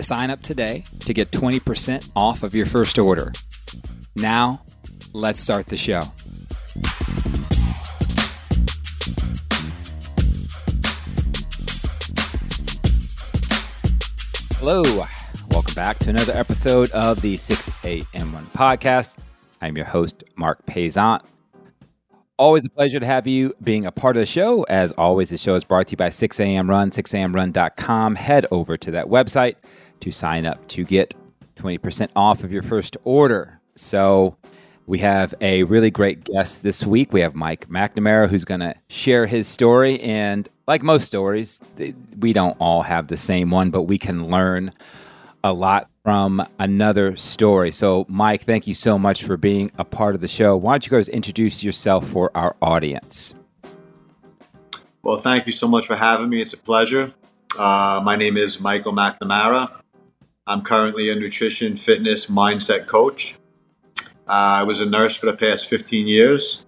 [0.00, 3.32] to sign up today to get 20% off of your first order.
[4.16, 4.62] Now,
[5.12, 6.00] let's start the show.
[14.58, 14.82] Hello,
[15.50, 18.32] welcome back to another episode of the 6 a.m.
[18.32, 19.22] Run podcast.
[19.60, 21.20] I'm your host, Marc Paisant.
[22.38, 24.62] Always a pleasure to have you being a part of the show.
[24.62, 28.14] As always, the show is brought to you by 6am Run, 6amrun.com.
[28.14, 29.56] Head over to that website
[30.00, 31.14] to sign up to get
[31.56, 33.60] 20% off of your first order.
[33.76, 34.36] So,
[34.90, 37.12] we have a really great guest this week.
[37.12, 40.00] We have Mike McNamara who's going to share his story.
[40.00, 41.60] And like most stories,
[42.18, 44.72] we don't all have the same one, but we can learn
[45.44, 47.70] a lot from another story.
[47.70, 50.56] So, Mike, thank you so much for being a part of the show.
[50.56, 53.34] Why don't you guys introduce yourself for our audience?
[55.02, 56.42] Well, thank you so much for having me.
[56.42, 57.14] It's a pleasure.
[57.56, 59.79] Uh, my name is Michael McNamara.
[60.50, 63.36] I'm currently a nutrition, fitness, mindset coach.
[64.26, 66.64] Uh, I was a nurse for the past 15 years.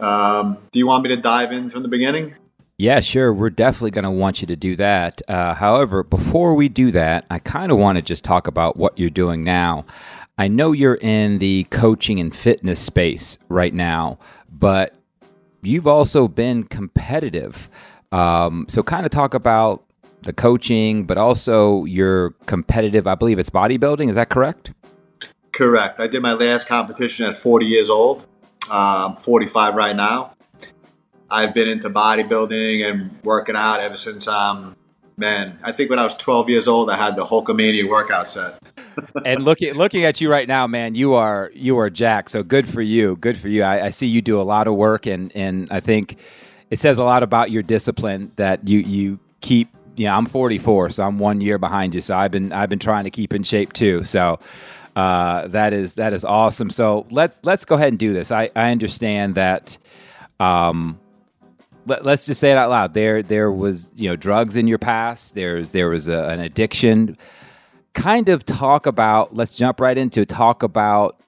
[0.00, 2.36] Um, do you want me to dive in from the beginning?
[2.78, 3.34] Yeah, sure.
[3.34, 5.20] We're definitely going to want you to do that.
[5.28, 8.98] Uh, however, before we do that, I kind of want to just talk about what
[8.98, 9.84] you're doing now.
[10.38, 14.18] I know you're in the coaching and fitness space right now,
[14.50, 14.94] but
[15.60, 17.68] you've also been competitive.
[18.10, 19.84] Um, so, kind of talk about
[20.22, 24.08] the coaching, but also your competitive, I believe it's bodybuilding.
[24.08, 24.72] Is that correct?
[25.52, 26.00] Correct.
[26.00, 28.26] I did my last competition at 40 years old.
[28.70, 30.34] Uh, I'm 45 right now.
[31.30, 34.76] I've been into bodybuilding and working out ever since um
[35.18, 38.58] man, I think when I was 12 years old, I had the Hulkamania workout set.
[39.24, 42.28] and looking looking at you right now, man, you are you are Jack.
[42.28, 43.16] So good for you.
[43.16, 43.62] Good for you.
[43.62, 46.18] I, I, see you do a lot of work, and and I think
[46.70, 49.68] it says a lot about your discipline that you you keep.
[49.98, 52.00] Yeah, I'm 44, so I'm one year behind you.
[52.00, 54.04] So I've been I've been trying to keep in shape too.
[54.04, 54.38] So
[54.94, 56.70] uh, that is that is awesome.
[56.70, 58.30] So let's let's go ahead and do this.
[58.30, 59.76] I, I understand that.
[60.40, 60.98] Um,
[61.86, 62.94] let, us just say it out loud.
[62.94, 65.34] There there was you know drugs in your past.
[65.34, 67.16] There's there was a, an addiction.
[67.94, 69.34] Kind of talk about.
[69.34, 70.24] Let's jump right into.
[70.24, 71.20] Talk about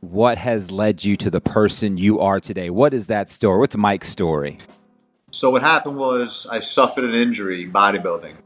[0.00, 2.70] what has led you to the person you are today.
[2.70, 3.58] What is that story?
[3.58, 4.58] What's Mike's story?
[5.34, 8.36] So what happened was I suffered an injury bodybuilding,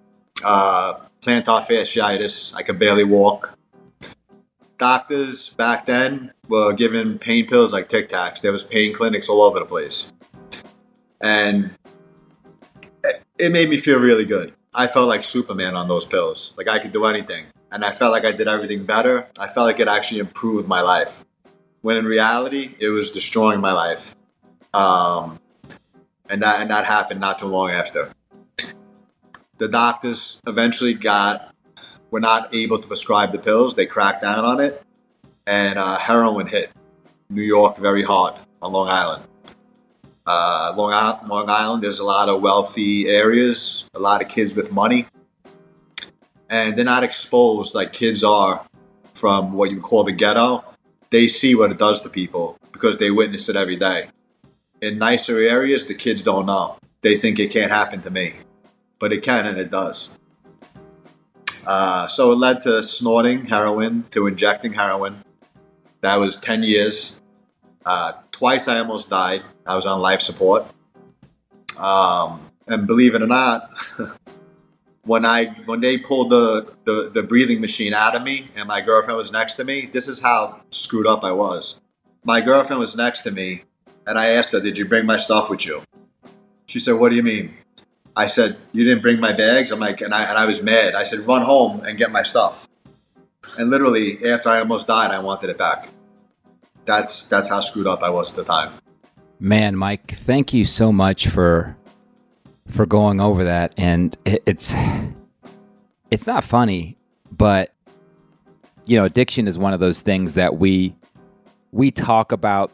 [0.42, 2.54] uh, plantar fasciitis.
[2.54, 3.58] I could barely walk
[4.78, 8.40] doctors back then were giving pain pills like Tic Tacs.
[8.40, 10.12] There was pain clinics all over the place,
[11.20, 11.72] and
[13.38, 14.54] it made me feel really good.
[14.74, 16.54] I felt like Superman on those pills.
[16.56, 19.28] Like I could do anything, and I felt like I did everything better.
[19.38, 21.22] I felt like it actually improved my life.
[21.82, 24.16] When in reality, it was destroying my life.
[24.72, 25.38] Um,
[26.28, 28.10] and that and that happened not too long after.
[29.58, 31.54] The doctors eventually got
[32.10, 33.74] were not able to prescribe the pills.
[33.74, 34.82] They cracked down on it,
[35.46, 36.70] and uh, heroin hit
[37.28, 39.24] New York very hard on Long Island.
[40.26, 44.54] Uh, Long, Island, Long Island, there's a lot of wealthy areas, a lot of kids
[44.54, 45.06] with money,
[46.50, 48.64] and they're not exposed like kids are
[49.14, 50.64] from what you call the ghetto.
[51.10, 54.08] They see what it does to people because they witness it every day.
[54.80, 56.76] In nicer areas, the kids don't know.
[57.00, 58.34] They think it can't happen to me,
[58.98, 60.16] but it can and it does.
[61.66, 65.22] Uh, so it led to snorting heroin, to injecting heroin.
[66.00, 67.20] That was 10 years.
[67.84, 69.42] Uh, twice I almost died.
[69.66, 70.66] I was on life support.
[71.78, 73.70] Um, and believe it or not,
[75.02, 78.80] when I when they pulled the, the, the breathing machine out of me and my
[78.80, 81.80] girlfriend was next to me, this is how screwed up I was.
[82.24, 83.64] My girlfriend was next to me,
[84.08, 85.82] and I asked her, "Did you bring my stuff with you?"
[86.66, 87.54] She said, "What do you mean?"
[88.16, 90.94] I said, "You didn't bring my bags." I'm like, and I and I was mad.
[90.94, 92.66] I said, "Run home and get my stuff."
[93.58, 95.88] And literally, after I almost died, I wanted it back.
[96.86, 98.72] That's that's how screwed up I was at the time.
[99.38, 101.76] Man, Mike, thank you so much for
[102.66, 103.74] for going over that.
[103.76, 104.74] And it's
[106.10, 106.96] it's not funny,
[107.30, 107.72] but
[108.86, 110.94] you know, addiction is one of those things that we
[111.72, 112.72] we talk about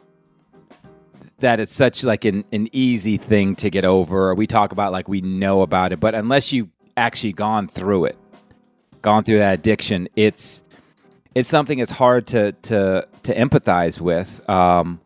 [1.39, 5.07] that it's such like an, an easy thing to get over we talk about like
[5.07, 8.17] we know about it but unless you actually gone through it
[9.05, 10.63] gone through that addiction, it's
[11.35, 14.47] it's something that's hard to to to empathize with.
[14.49, 14.99] Um,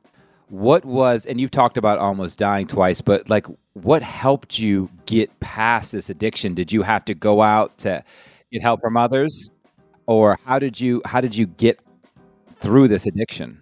[0.47, 5.37] what was and you've talked about almost dying twice, but like what helped you get
[5.41, 6.55] past this addiction?
[6.55, 8.03] Did you have to go out to
[8.51, 9.51] get help from others?
[10.07, 11.79] Or how did you how did you get
[12.55, 13.59] through this addiction?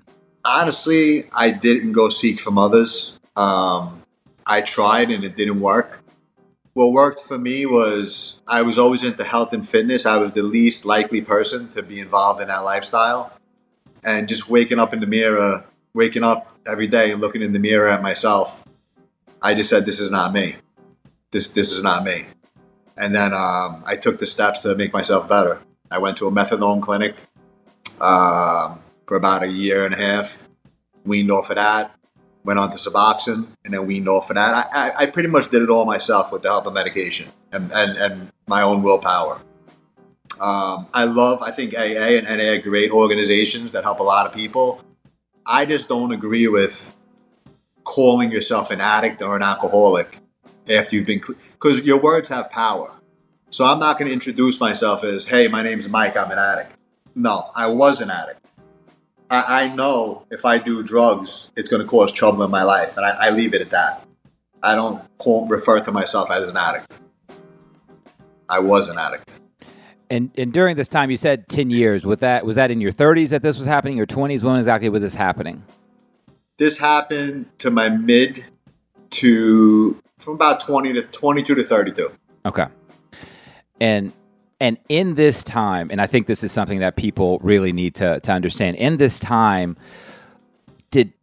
[0.48, 3.20] Honestly, I didn't go seek from others.
[3.36, 4.02] Um,
[4.48, 6.02] I tried and it didn't work.
[6.74, 10.06] What worked for me was I was always into health and fitness.
[10.06, 13.34] I was the least likely person to be involved in that lifestyle.
[14.06, 17.60] And just waking up in the mirror, waking up every day and looking in the
[17.60, 18.64] mirror at myself,
[19.42, 20.56] I just said, "This is not me.
[21.32, 22.26] This this is not me."
[22.96, 25.60] And then um, I took the steps to make myself better.
[25.92, 27.16] I went to a methadone clinic
[28.00, 30.48] um, for about a year and a half.
[31.06, 31.96] Weaned off of that.
[32.44, 34.70] Went on to Suboxone, and then weaned off of that.
[34.72, 37.72] I, I, I pretty much did it all myself with the help of medication and,
[37.74, 39.42] and, and my own willpower.
[40.40, 44.28] Um, I love, I think AA and NA are great organizations that help a lot
[44.28, 44.82] of people.
[45.46, 46.94] I just don't agree with
[47.84, 50.20] calling yourself an addict or an alcoholic
[50.70, 51.22] after you've been,
[51.54, 52.94] because your words have power.
[53.50, 56.74] So I'm not going to introduce myself as, hey, my name's Mike, I'm an addict.
[57.16, 58.37] No, I was an addict.
[59.30, 62.98] I, I know if I do drugs, it's going to cause trouble in my life,
[62.98, 64.06] and I, I leave it at that.
[64.64, 67.00] I don't call, refer to myself as an addict.
[68.50, 69.40] I was an addict.
[70.10, 72.06] And and during this time, you said ten years.
[72.06, 74.42] Was that was that in your thirties that this was happening, or twenties?
[74.42, 75.64] When exactly was this happening?
[76.58, 78.46] This happened to my mid
[79.10, 82.10] to from about twenty to twenty two to thirty two.
[82.46, 82.68] Okay.
[83.82, 84.14] And
[84.60, 88.20] and in this time, and I think this is something that people really need to
[88.22, 88.78] to understand.
[88.78, 89.78] In this time,
[90.90, 91.14] did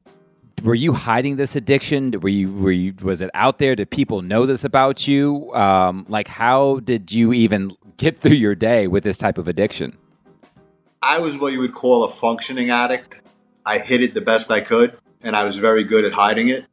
[0.62, 2.12] were you hiding this addiction?
[2.20, 3.74] Were you were you was it out there?
[3.74, 5.52] Did people know this about you?
[5.54, 9.96] Um, like, how did you even get through your day with this type of addiction?
[11.02, 13.20] I was what you would call a functioning addict.
[13.66, 16.66] I hid it the best I could, and I was very good at hiding it.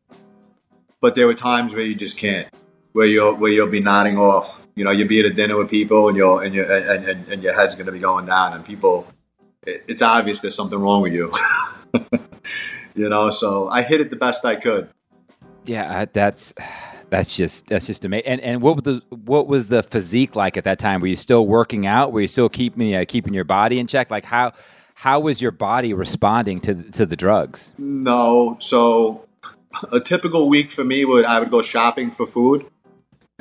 [1.02, 2.48] But there were times where you just can't,
[2.94, 4.68] where you'll where you'll be nodding off.
[4.76, 7.28] You know, you'll be at a dinner with people, and you'll and your and, and,
[7.28, 9.08] and your head's going to be going down, and people,
[9.66, 11.32] it, it's obvious there's something wrong with you.
[12.96, 14.90] you know, so I hit it the best I could.
[15.66, 16.54] Yeah, that's
[17.10, 18.26] that's just that's just amazing.
[18.26, 21.02] And and what was the what was the physique like at that time?
[21.02, 22.12] Were you still working out?
[22.14, 24.10] Were you still keeping uh, keeping your body in check?
[24.10, 24.54] Like how
[24.96, 27.74] how was your body responding to to the drugs?
[27.78, 29.28] No, so
[29.92, 32.66] a typical week for me would I would go shopping for food,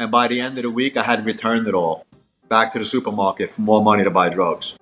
[0.00, 2.06] and by the end of the week I had returned it all
[2.48, 4.74] back to the supermarket for more money to buy drugs.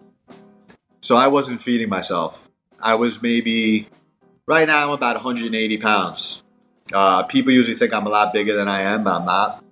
[1.02, 2.48] So I wasn't feeding myself.
[2.80, 3.88] I was maybe
[4.46, 6.42] right now I'm about 180 pounds.
[6.94, 9.64] Uh, people usually think I'm a lot bigger than I am, but I'm not.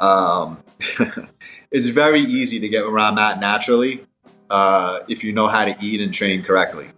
[0.00, 0.62] Um,
[1.70, 4.04] it's very easy to get where I'm at naturally
[4.50, 6.88] uh, if you know how to eat and train correctly.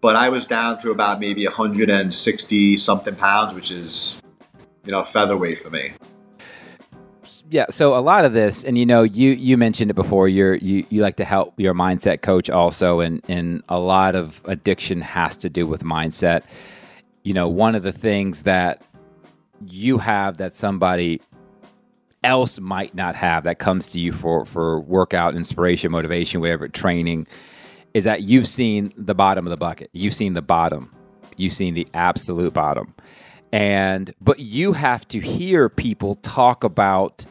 [0.00, 4.20] But I was down to about maybe 160 something pounds, which is,
[4.84, 5.92] you know, featherweight for me.
[7.52, 10.28] Yeah, so a lot of this, and you know, you you mentioned it before.
[10.28, 14.40] You're you you like to help your mindset coach also, and and a lot of
[14.44, 16.44] addiction has to do with mindset.
[17.24, 18.82] You know, one of the things that
[19.66, 21.20] you have that somebody
[22.22, 27.26] else might not have that comes to you for for workout inspiration motivation whatever training
[27.94, 29.90] is that you've seen the bottom of the bucket.
[29.92, 30.94] You've seen the bottom.
[31.36, 32.94] You've seen the absolute bottom.
[33.50, 37.24] And but you have to hear people talk about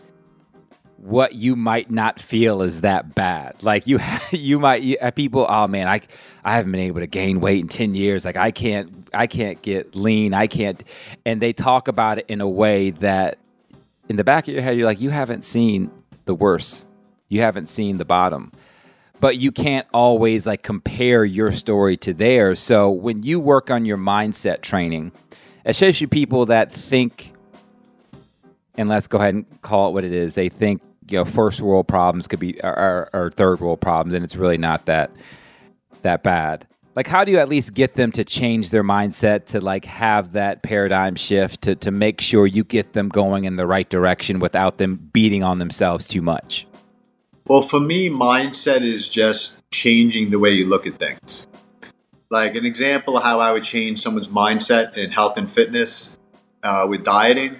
[1.01, 3.61] what you might not feel is that bad.
[3.63, 3.99] Like you,
[4.31, 5.45] you might you, uh, people.
[5.47, 6.01] Oh man, I
[6.43, 8.25] I haven't been able to gain weight in ten years.
[8.25, 10.33] Like I can't I can't get lean.
[10.33, 10.83] I can't.
[11.25, 13.37] And they talk about it in a way that,
[14.07, 15.91] in the back of your head, you're like, you haven't seen
[16.25, 16.87] the worst.
[17.29, 18.51] You haven't seen the bottom.
[19.19, 22.59] But you can't always like compare your story to theirs.
[22.59, 25.11] So when you work on your mindset training,
[25.65, 27.33] especially people that think
[28.79, 30.35] and let's go ahead and call it what it is.
[30.35, 34.35] They think you know first world problems could be or, third world problems, and it's
[34.35, 35.11] really not that
[36.01, 36.65] that bad.
[36.95, 40.33] Like, how do you at least get them to change their mindset to like have
[40.33, 44.39] that paradigm shift to to make sure you get them going in the right direction
[44.39, 46.67] without them beating on themselves too much?
[47.47, 51.47] Well, for me, mindset is just changing the way you look at things.
[52.29, 56.15] Like an example of how I would change someone's mindset in health and fitness
[56.61, 57.59] uh, with dieting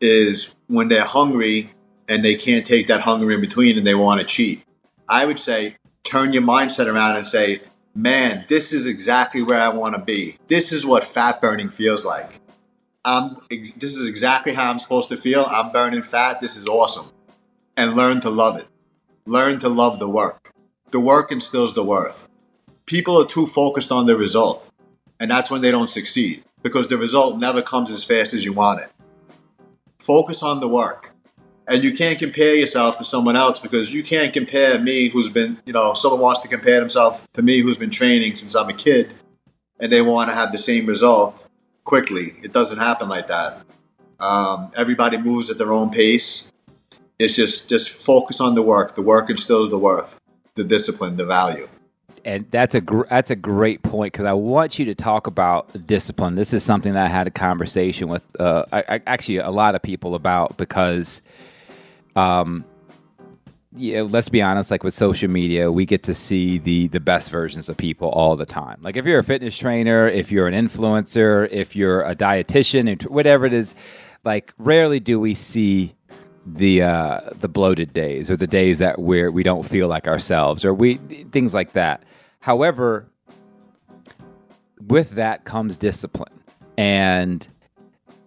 [0.00, 1.71] is when they're hungry,
[2.12, 4.62] and they can't take that hunger in between and they want to cheat.
[5.08, 7.62] I would say turn your mindset around and say,
[7.94, 10.36] man, this is exactly where I want to be.
[10.48, 12.28] This is what fat burning feels like.
[13.04, 15.46] I'm, this is exactly how I'm supposed to feel.
[15.48, 16.40] I'm burning fat.
[16.40, 17.10] This is awesome.
[17.76, 18.66] And learn to love it.
[19.26, 20.52] learn to love the work.
[20.90, 22.28] The work instills the worth.
[22.86, 24.70] People are too focused on the result,
[25.20, 28.52] and that's when they don't succeed because the result never comes as fast as you
[28.52, 28.90] want it.
[29.98, 31.11] Focus on the work.
[31.68, 35.58] And you can't compare yourself to someone else because you can't compare me, who's been,
[35.64, 38.74] you know, someone wants to compare himself to me, who's been training since I'm a
[38.74, 39.12] kid,
[39.78, 41.46] and they want to have the same result
[41.84, 42.34] quickly.
[42.42, 43.60] It doesn't happen like that.
[44.18, 46.50] Um, everybody moves at their own pace.
[47.18, 48.94] It's just just focus on the work.
[48.94, 50.18] The work instills the worth,
[50.54, 51.68] the discipline, the value
[52.24, 55.86] and that's a gr- that's a great point because I want you to talk about
[55.86, 56.34] discipline.
[56.34, 59.74] This is something that I had a conversation with uh, I, I, actually a lot
[59.74, 61.22] of people about because,
[62.16, 62.64] um,
[63.74, 64.70] yeah, let's be honest.
[64.70, 68.36] Like with social media, we get to see the the best versions of people all
[68.36, 68.78] the time.
[68.82, 73.46] Like if you're a fitness trainer, if you're an influencer, if you're a dietitian, whatever
[73.46, 73.74] it is,
[74.24, 75.94] like rarely do we see
[76.44, 80.64] the uh, the bloated days or the days that where we don't feel like ourselves
[80.64, 80.96] or we
[81.30, 82.02] things like that.
[82.40, 83.06] However,
[84.86, 86.42] with that comes discipline,
[86.76, 87.48] and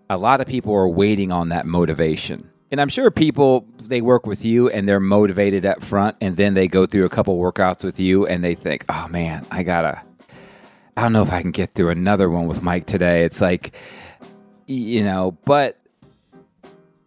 [0.09, 2.49] a lot of people are waiting on that motivation.
[2.75, 6.55] And I'm sure people they work with you and they're motivated up front, and then
[6.55, 10.01] they go through a couple workouts with you and they think, "Oh man, I gotta."
[10.97, 13.23] I don't know if I can get through another one with Mike today.
[13.23, 13.77] It's like,
[14.65, 15.79] you know, but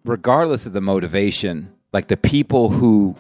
[0.07, 3.15] regardless of the motivation, like the people who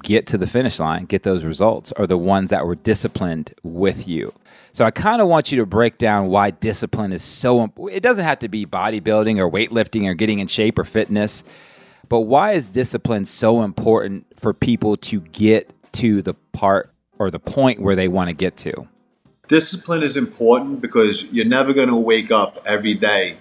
[0.00, 4.06] get to the finish line, get those results, are the ones that were disciplined with
[4.06, 4.32] you.
[4.70, 7.96] So I kind of want you to break down why discipline is so important.
[7.96, 11.42] It doesn't have to be bodybuilding or weightlifting or getting in shape or fitness,
[12.08, 17.38] but why is discipline so important for people to get to the part or the
[17.38, 18.88] point where they want to get to?
[19.48, 23.38] Discipline is important because you're never going to wake up every day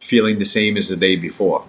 [0.00, 1.68] feeling the same as the day before.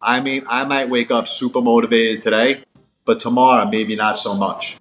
[0.00, 2.64] I mean, I might wake up super motivated today,
[3.04, 4.76] but tomorrow maybe not so much.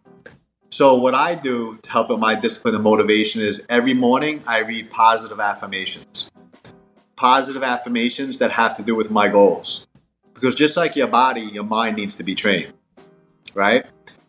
[0.69, 4.59] So what I do to help with my discipline and motivation is every morning I
[4.59, 6.29] read positive affirmations.
[7.15, 9.87] Positive affirmations that have to do with my goals.
[10.39, 12.74] Because just like your body, your mind needs to be trained.
[13.56, 13.86] Right?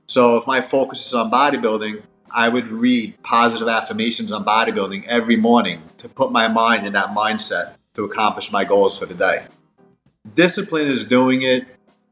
[0.07, 2.03] So if my focus is on bodybuilding,
[2.35, 7.09] I would read positive affirmations on bodybuilding every morning to put my mind in that
[7.09, 9.45] mindset to accomplish my goals for the day.
[10.35, 11.67] Discipline is doing it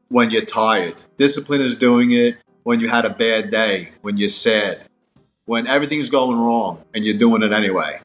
[0.09, 0.95] when you're tired.
[1.17, 4.83] Discipline is doing it when you had a bad day, when you're sad,
[5.45, 7.99] when everything's going wrong and you're doing it anyway.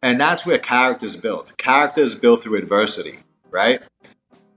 [0.00, 1.56] And that's where character is built.
[1.56, 3.18] Character is built through adversity,
[3.50, 3.82] right?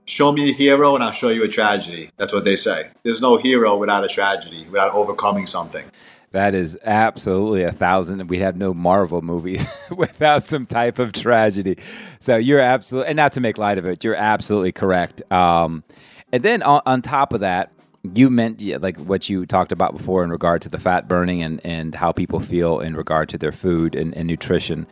[0.08, 2.10] Show me a hero and I'll show you a tragedy.
[2.16, 2.88] That's what they say.
[3.02, 5.84] There's no hero without a tragedy, without overcoming something.
[6.30, 8.26] That is absolutely a thousand.
[8.28, 11.76] We have no Marvel movies without some type of tragedy.
[12.20, 15.20] So you're absolutely, and not to make light of it, you're absolutely correct.
[15.30, 15.84] Um,
[16.32, 17.70] and then on, on, top of that,
[18.14, 21.42] you meant yeah, like what you talked about before in regard to the fat burning
[21.42, 24.86] and, and how people feel in regard to their food and, and nutrition.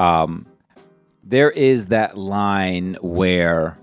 [0.00, 0.44] Um,
[1.22, 3.78] there is that line where,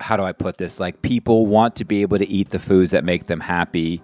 [0.00, 0.80] how do I put this?
[0.80, 4.02] Like people want to be able to eat the foods that make them happy,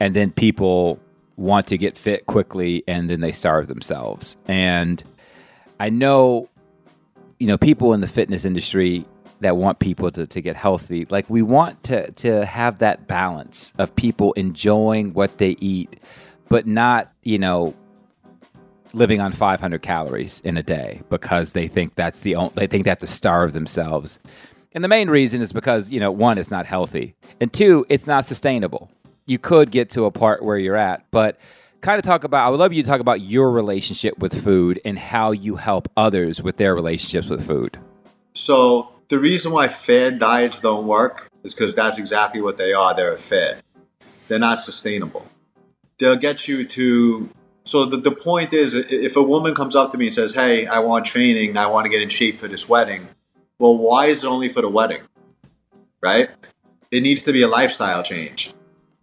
[0.00, 0.98] and then people
[1.36, 4.36] want to get fit quickly and then they starve themselves.
[4.46, 5.02] And
[5.80, 6.48] I know,
[7.38, 9.04] you know, people in the fitness industry
[9.40, 13.72] that want people to, to get healthy, like we want to, to have that balance
[13.78, 15.96] of people enjoying what they eat,
[16.48, 17.74] but not, you know,
[18.92, 22.84] living on 500 calories in a day because they think that's the only, they think
[22.84, 24.20] they have to starve themselves.
[24.74, 28.06] And the main reason is because, you know, one, it's not healthy, and two, it's
[28.06, 28.90] not sustainable
[29.26, 31.38] you could get to a part where you're at, but
[31.80, 34.80] kind of talk about I would love you to talk about your relationship with food
[34.84, 37.78] and how you help others with their relationships with food.
[38.34, 42.94] So the reason why fad diets don't work is because that's exactly what they are.
[42.94, 43.62] They're a fad.
[44.28, 45.26] They're not sustainable.
[45.98, 47.30] They'll get you to
[47.66, 50.66] so the, the point is if a woman comes up to me and says, Hey,
[50.66, 53.08] I want training, I want to get in shape for this wedding,
[53.64, 55.00] well, why is it only for the wedding?
[56.02, 56.28] Right?
[56.90, 58.52] It needs to be a lifestyle change.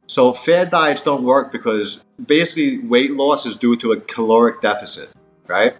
[0.06, 5.10] So fad diets don't work because basically weight loss is due to a caloric deficit,
[5.48, 5.75] right?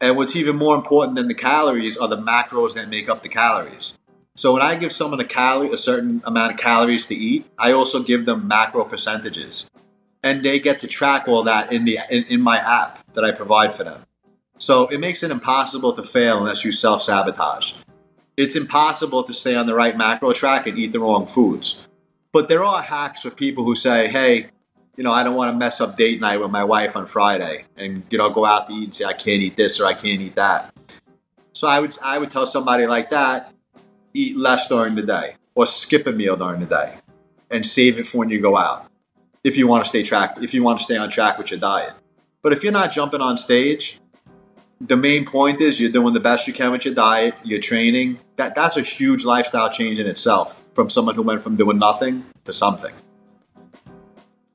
[0.00, 3.28] And what's even more important than the calories are the macros that make up the
[3.28, 3.94] calories.
[4.36, 7.72] So when I give someone a calorie, a certain amount of calories to eat, I
[7.72, 9.68] also give them macro percentages,
[10.22, 13.32] and they get to track all that in the in, in my app that I
[13.32, 14.02] provide for them.
[14.58, 17.72] So it makes it impossible to fail unless you self sabotage.
[18.36, 21.80] It's impossible to stay on the right macro track and eat the wrong foods.
[22.32, 24.48] But there are hacks for people who say, hey,
[24.96, 27.64] you know, I don't want to mess up date night with my wife on Friday
[27.76, 29.94] and, you know, go out to eat and say, I can't eat this or I
[29.94, 30.72] can't eat that.
[31.52, 33.52] So I would, I would tell somebody like that,
[34.12, 36.94] eat less during the day or skip a meal during the day
[37.50, 38.86] and save it for when you go out.
[39.44, 41.60] if you want to stay track, if you want to stay on track with your
[41.60, 41.92] diet.
[42.42, 44.00] But if you're not jumping on stage,
[44.86, 48.18] the main point is you're doing the best you can with your diet, you're training.
[48.36, 52.24] That that's a huge lifestyle change in itself from someone who went from doing nothing
[52.44, 52.94] to something.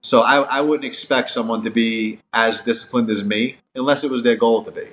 [0.01, 4.23] So I, I wouldn't expect someone to be as disciplined as me unless it was
[4.23, 4.87] their goal to be.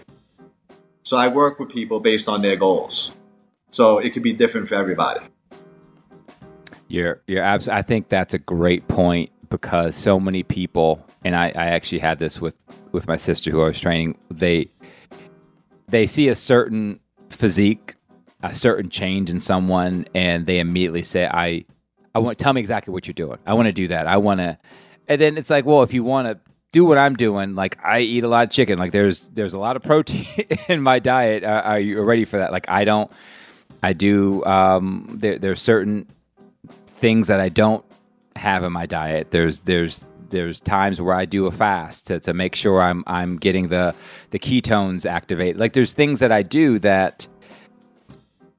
[1.03, 3.13] So I work with people based on their goals.
[3.71, 5.21] So it could be different for everybody.
[6.89, 11.47] You're you're abs- I think that's a great point because so many people and I,
[11.57, 12.55] I actually had this with
[12.93, 14.71] with my sister who I was training, they
[15.89, 17.01] they see a certain
[17.31, 17.95] physique,
[18.43, 21.65] a certain change in someone, and they immediately say, I
[22.15, 23.39] I want tell me exactly what you're doing.
[23.47, 24.07] I want to do that.
[24.07, 24.59] I want to
[25.09, 26.39] and then it's like, well, if you want to
[26.73, 28.79] do what I'm doing, like I eat a lot of chicken.
[28.79, 30.27] Like there's there's a lot of protein
[30.69, 31.45] in my diet.
[31.45, 32.53] Uh, are you ready for that?
[32.53, 33.11] Like I don't.
[33.83, 34.45] I do.
[34.45, 36.07] Um, there there's certain
[36.87, 37.85] things that I don't
[38.35, 39.31] have in my diet.
[39.31, 43.37] There's there's there's times where I do a fast to, to make sure I'm I'm
[43.37, 43.95] getting the
[44.31, 45.59] the ketones activated.
[45.59, 47.27] Like there's things that I do that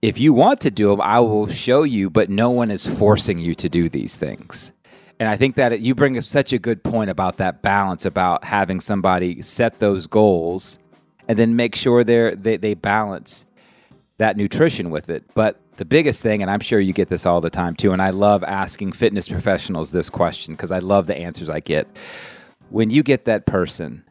[0.01, 3.39] if you want to do them, I will show you, but no one is forcing
[3.39, 4.71] you to do these things.
[5.19, 8.43] And I think that you bring up such a good point about that balance, about
[8.43, 10.77] having somebody set those goals
[11.27, 13.45] and then make sure they're, they, they balance
[14.19, 15.23] that nutrition with it.
[15.33, 18.01] But the biggest thing, and I'm sure you get this all the time too, and
[18.01, 21.87] I love asking fitness professionals this question because I love the answers I get.
[22.69, 24.03] When you get that person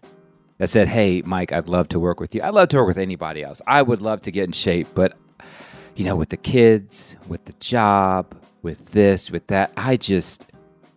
[0.58, 2.42] that said, Hey, Mike, I'd love to work with you.
[2.42, 3.60] I'd love to work with anybody else.
[3.66, 5.16] I would love to get in shape, but
[5.96, 10.46] you know, with the kids, with the job, with this, with that, I just,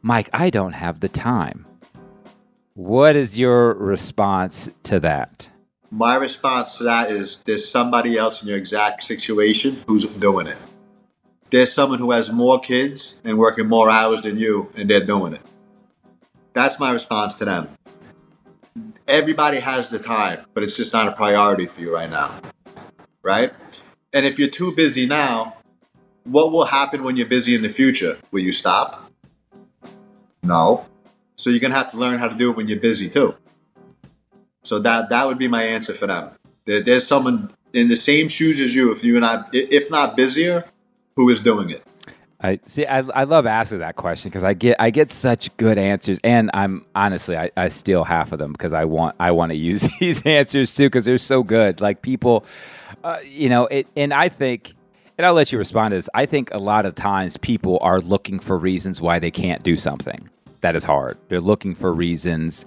[0.01, 1.65] Mike, I don't have the time.
[2.73, 5.49] What is your response to that?
[5.91, 10.57] My response to that is there's somebody else in your exact situation who's doing it.
[11.49, 15.33] There's someone who has more kids and working more hours than you, and they're doing
[15.33, 15.41] it.
[16.53, 17.69] That's my response to them.
[19.07, 22.39] Everybody has the time, but it's just not a priority for you right now.
[23.23, 23.51] Right?
[24.13, 25.57] And if you're too busy now,
[26.23, 28.19] what will happen when you're busy in the future?
[28.31, 29.11] Will you stop?
[30.43, 30.85] No.
[31.35, 33.33] So you're gonna have to learn how to do it when you're busy too.
[34.63, 36.31] So that that would be my answer for them.
[36.65, 40.65] There, there's someone in the same shoes as you, if you're not if not busier,
[41.15, 41.83] who is doing it.
[42.41, 42.85] I see.
[42.85, 46.49] I, I love asking that question because I get I get such good answers, and
[46.53, 49.89] I'm honestly I, I steal half of them because I want I want to use
[49.99, 51.81] these answers too because they're so good.
[51.81, 52.45] Like people,
[53.03, 54.73] uh, you know, it, and I think,
[55.17, 56.09] and I'll let you respond to this.
[56.13, 59.75] I think a lot of times people are looking for reasons why they can't do
[59.75, 60.29] something
[60.61, 61.17] that is hard.
[61.27, 62.65] They're looking for reasons,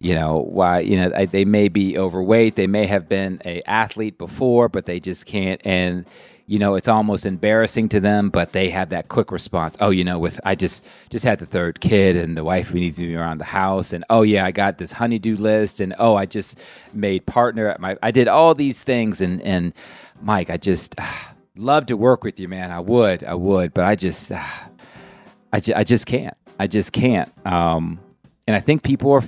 [0.00, 4.18] you know, why you know they may be overweight, they may have been a athlete
[4.18, 6.06] before, but they just can't and
[6.46, 10.02] you know it's almost embarrassing to them but they have that quick response oh you
[10.02, 13.14] know with i just just had the third kid and the wife needs to be
[13.14, 16.56] around the house and oh yeah i got this honeydew list and oh i just
[16.94, 19.74] made partner at my i did all these things and and
[20.22, 20.94] mike i just
[21.56, 24.32] love to work with you man i would i would but i just
[25.52, 27.32] I, I just can't I just can't.
[27.46, 28.00] Um,
[28.46, 29.22] and I think people are.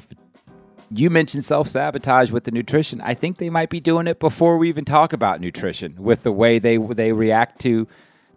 [0.92, 3.00] You mentioned self sabotage with the nutrition.
[3.00, 6.32] I think they might be doing it before we even talk about nutrition with the
[6.32, 7.86] way they they react to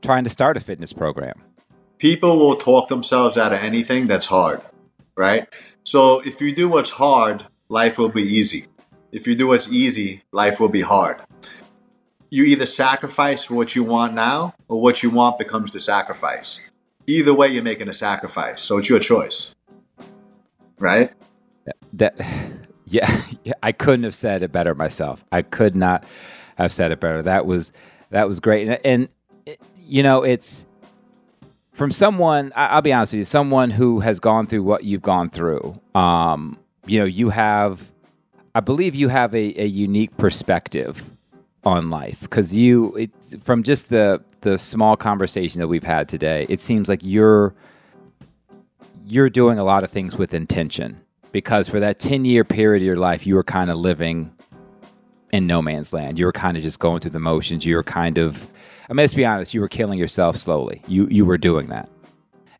[0.02, 1.42] trying to start a fitness program.
[1.98, 4.62] People will talk themselves out of anything that's hard,
[5.16, 5.48] right?
[5.84, 8.68] So if you do what's hard, life will be easy.
[9.12, 11.22] If you do what's easy, life will be hard.
[12.30, 16.60] You either sacrifice what you want now, or what you want becomes the sacrifice
[17.08, 19.54] either way you're making a sacrifice so it's your choice
[20.80, 21.12] right
[21.94, 22.16] that
[22.88, 23.10] yeah,
[23.64, 25.24] i couldn't have said it better myself.
[25.32, 26.04] I could not
[26.58, 27.22] have said it better.
[27.22, 27.72] That was
[28.12, 28.68] that was great.
[28.68, 29.10] And, and
[29.86, 30.66] you know it's
[31.74, 35.30] from someone i'll be honest with you someone who has gone through what you've gone
[35.30, 37.92] through um you know you have
[38.56, 41.04] i believe you have a, a unique perspective
[41.64, 43.08] on life because you
[43.42, 47.54] from just the the small conversation that we've had today it seems like you're
[49.06, 51.00] you're doing a lot of things with intention
[51.34, 54.34] because for that 10 year period of your life you were kind of living
[55.34, 57.84] in no man's land you were kind of just going through the motions you were
[57.84, 58.50] kind of
[58.90, 61.90] i mean let's be honest you were killing yourself slowly you you were doing that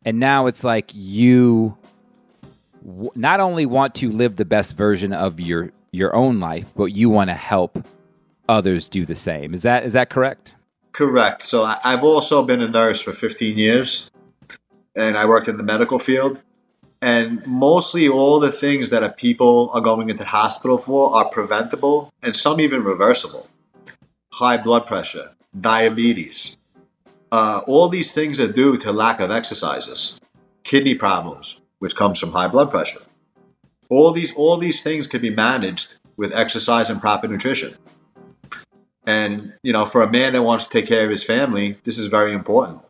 [0.04, 1.74] and now it's like you
[3.14, 7.08] not only want to live the best version of your your own life but you
[7.08, 7.82] want to help
[8.48, 9.54] others do the same.
[9.54, 10.54] Is that is that correct?
[10.92, 11.42] Correct.
[11.42, 14.10] So I've also been a nurse for 15 years,
[14.94, 16.42] and I worked in the medical field.
[17.04, 22.34] And mostly all the things that people are going into hospital for are preventable and
[22.34, 23.46] some even reversible.
[24.32, 26.56] High blood pressure, diabetes,
[27.30, 30.18] uh, all these things are due to lack of exercises,
[30.62, 33.02] kidney problems, which comes from high blood pressure.
[33.90, 37.74] All these all these things can be managed with exercise and proper nutrition.
[39.06, 41.98] And you know, for a man that wants to take care of his family, this
[41.98, 42.80] is very important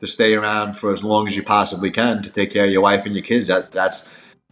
[0.00, 2.82] to stay around for as long as you possibly can to take care of your
[2.82, 3.48] wife and your kids.
[3.48, 4.04] That that's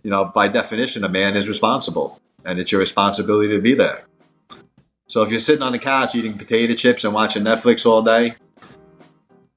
[0.02, 4.04] you know, by definition, a man is responsible, and it's your responsibility to be there.
[5.08, 8.36] So if you're sitting on the couch eating potato chips and watching Netflix all day,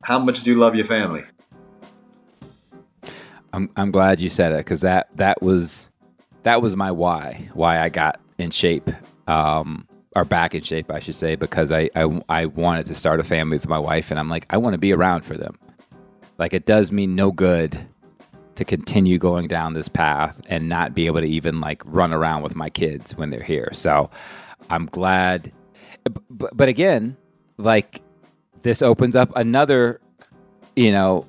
[0.04, 1.24] how much do you love your family?
[3.54, 5.90] I'm I'm glad you said it because that that was
[6.44, 8.90] that was my why why I got in shape
[9.28, 13.20] um, or back in shape I should say because I, I I wanted to start
[13.20, 15.58] a family with my wife and I'm like I want to be around for them
[16.42, 17.80] like it does me no good
[18.56, 22.42] to continue going down this path and not be able to even like run around
[22.42, 24.10] with my kids when they're here so
[24.70, 25.52] I'm glad
[26.30, 27.16] but, but again
[27.58, 28.02] like
[28.62, 30.02] this opens up another
[30.76, 31.26] you know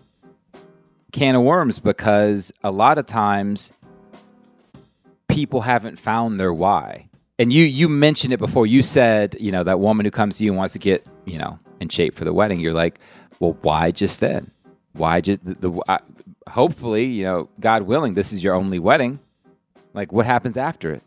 [1.12, 3.72] can of worms because a lot of times
[5.28, 7.08] people haven't found their why.
[7.38, 8.66] And you you mentioned it before.
[8.66, 11.38] You said, you know, that woman who comes to you and wants to get, you
[11.38, 12.60] know, in shape for the wedding.
[12.60, 12.98] You're like,
[13.40, 14.50] well, why just then?
[14.92, 16.00] Why just the, the
[16.48, 19.20] hopefully, you know, God willing, this is your only wedding.
[19.94, 21.02] Like, what happens after it?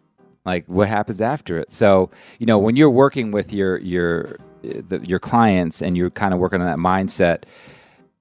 [0.45, 1.73] Like, what happens after it?
[1.73, 6.33] So, you know, when you're working with your your the, your clients and you're kind
[6.33, 7.43] of working on that mindset,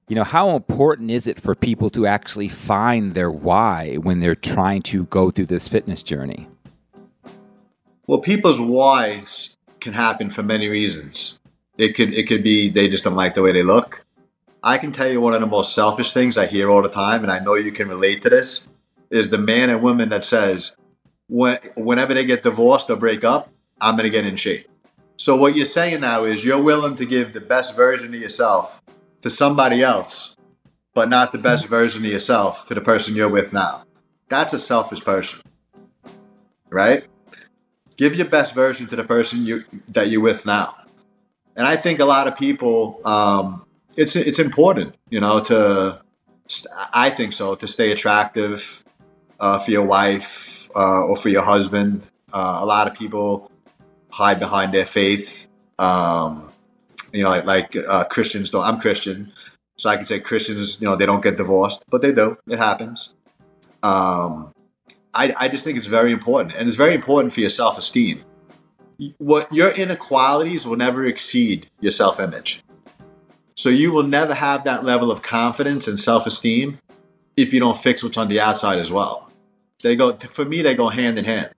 [0.08, 4.34] you know, how important is it for people to actually find their why when they're
[4.34, 6.46] trying to go through this fitness journey?
[8.06, 11.40] Well, people's whys can happen for many reasons.
[11.78, 14.04] It could it could be they just don't like the way they look.
[14.66, 17.22] I can tell you one of the most selfish things I hear all the time,
[17.22, 18.66] and I know you can relate to this,
[19.10, 20.74] is the man and woman that says,
[21.28, 24.66] when, whenever they get divorced or break up, I'm going to get in shape.
[25.18, 28.82] So what you're saying now is you're willing to give the best version of yourself
[29.20, 30.34] to somebody else,
[30.94, 33.84] but not the best version of yourself to the person you're with now.
[34.28, 35.42] That's a selfish person,
[36.70, 37.04] right?
[37.98, 40.74] Give your best version to the person you that you're with now.
[41.54, 43.60] And I think a lot of people, um,
[43.96, 46.00] it's it's important, you know, to
[46.92, 48.84] I think so to stay attractive
[49.40, 52.02] uh, for your wife uh, or for your husband.
[52.32, 53.50] Uh, a lot of people
[54.10, 55.46] hide behind their faith.
[55.78, 56.50] Um,
[57.12, 58.64] you know, like, like uh, Christians don't.
[58.64, 59.32] I'm Christian,
[59.76, 62.36] so I can say Christians, you know, they don't get divorced, but they do.
[62.48, 63.14] It happens.
[63.82, 64.52] Um,
[65.12, 68.24] I, I just think it's very important, and it's very important for your self esteem.
[69.18, 72.63] What your inequalities will never exceed your self image.
[73.56, 76.78] So you will never have that level of confidence and self esteem
[77.36, 79.30] if you don't fix what's on the outside as well.
[79.82, 80.62] They go for me.
[80.62, 81.50] They go hand in hand.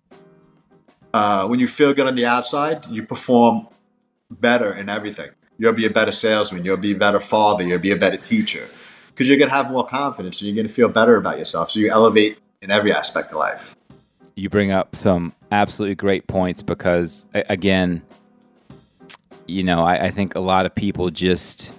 [1.14, 3.68] Uh, when you feel good on the outside, you perform
[4.30, 7.90] better in everything you'll be a better salesman, you'll be a better father, you'll be
[7.90, 8.60] a better teacher.
[9.08, 11.70] Because you're going to have more confidence and you're going to feel better about yourself.
[11.70, 13.74] So you elevate in every aspect of life.
[14.34, 18.02] You bring up some absolutely great points because, again,
[19.46, 21.72] you know, I, I think a lot of people just,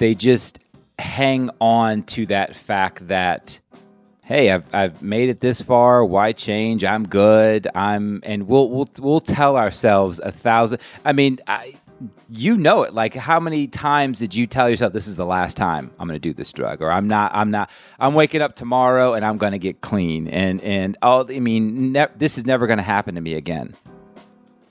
[0.00, 0.58] they just
[0.98, 3.60] hang on to that fact that,
[4.22, 6.02] hey, I've, I've made it this far.
[6.06, 6.84] Why change?
[6.84, 7.68] I'm good.
[7.74, 10.80] I'm, and we'll, we'll, we'll tell ourselves a thousand.
[11.04, 11.74] I mean, I,
[12.30, 12.94] you know it.
[12.94, 16.18] Like, how many times did you tell yourself this is the last time I'm going
[16.18, 19.36] to do this drug, or I'm not, I'm not, I'm waking up tomorrow and I'm
[19.36, 21.30] going to get clean, and and all.
[21.30, 23.74] I mean, ne- this is never going to happen to me again.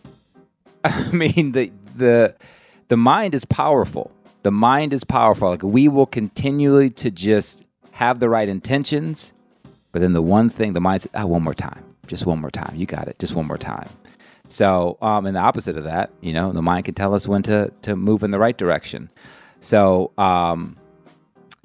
[0.83, 2.35] I mean, the the
[2.87, 4.11] the mind is powerful.
[4.43, 5.49] The mind is powerful.
[5.49, 9.33] Like we will continually to just have the right intentions,
[9.91, 12.51] but then the one thing the mind says, oh, one more time, just one more
[12.51, 12.73] time.
[12.75, 13.89] You got it, just one more time.
[14.47, 17.43] So, um, and the opposite of that, you know, the mind can tell us when
[17.43, 19.09] to to move in the right direction.
[19.61, 20.75] So, um,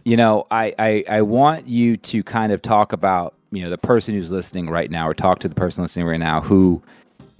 [0.04, 3.78] you know, I, I I want you to kind of talk about you know the
[3.78, 6.82] person who's listening right now, or talk to the person listening right now who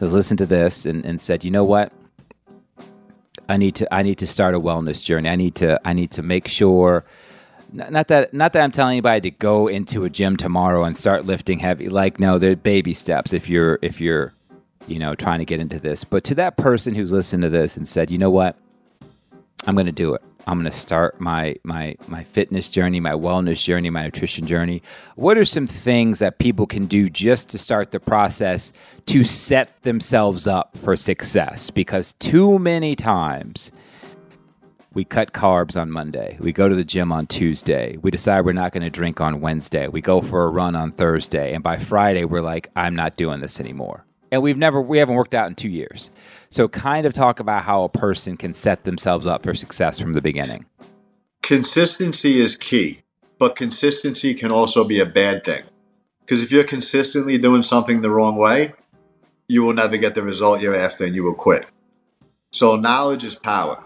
[0.01, 1.93] has listened to this and, and said, you know what,
[3.49, 5.29] I need to I need to start a wellness journey.
[5.29, 7.05] I need to I need to make sure
[7.73, 11.25] not that not that I'm telling anybody to go into a gym tomorrow and start
[11.25, 11.89] lifting heavy.
[11.89, 13.33] Like no, they're baby steps.
[13.33, 14.33] If you're if you're
[14.87, 16.05] you know, trying to get into this.
[16.05, 18.57] But to that person who's listened to this and said, you know what,
[19.67, 20.23] I'm going to do it.
[20.47, 24.83] I'm going to start my my my fitness journey, my wellness journey, my nutrition journey.
[25.17, 28.73] What are some things that people can do just to start the process
[29.07, 31.71] to set themselves up for success?
[31.71, 33.73] Because too many times
[34.93, 36.37] we cut carbs on Monday.
[36.41, 37.97] We go to the gym on Tuesday.
[38.03, 39.89] We decide we're not going to drink on Wednesday.
[39.89, 43.41] We go for a run on Thursday, and by Friday we're like, I'm not doing
[43.41, 46.11] this anymore and we've never we haven't worked out in two years.
[46.51, 50.13] So kind of talk about how a person can set themselves up for success from
[50.13, 50.67] the beginning.
[51.43, 53.01] Consistency is key.
[53.39, 55.63] but consistency can also be a bad thing.
[56.21, 58.73] Because if you're consistently doing something the wrong way,
[59.49, 61.67] you will never get the result you're after and you will quit.
[62.53, 63.85] So, knowledge is power.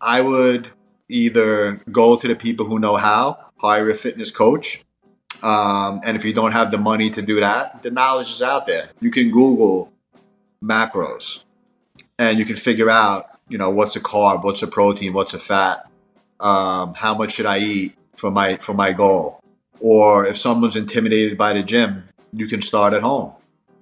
[0.00, 0.70] I would
[1.08, 4.84] either go to the people who know how, hire a fitness coach.
[5.42, 8.66] Um, and if you don't have the money to do that, the knowledge is out
[8.66, 8.90] there.
[9.00, 9.92] You can Google
[10.62, 11.40] macros
[12.18, 15.38] and you can figure out, you know, what's a carb, what's a protein, what's a
[15.38, 15.88] fat,
[16.40, 19.40] um, how much should I eat for my for my goal.
[19.80, 23.32] Or if someone's intimidated by the gym, you can start at home.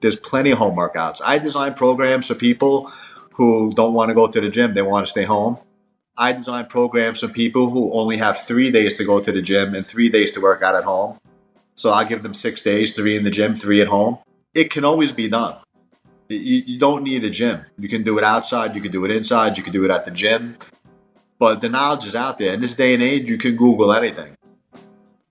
[0.00, 1.22] There's plenty of home workouts.
[1.24, 2.90] I design programs for people
[3.32, 5.58] who don't want to go to the gym, they want to stay home.
[6.18, 9.74] I design programs for people who only have three days to go to the gym
[9.74, 11.18] and three days to work out at home.
[11.76, 14.18] So I give them six days, three in the gym, three at home.
[14.54, 15.56] It can always be done.
[16.28, 17.66] You, you don't need a gym.
[17.78, 20.04] You can do it outside, you can do it inside, you can do it at
[20.04, 20.56] the gym.
[21.38, 22.54] But the knowledge is out there.
[22.54, 24.36] In this day and age, you can Google anything,